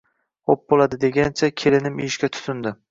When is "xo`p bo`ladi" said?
0.51-0.99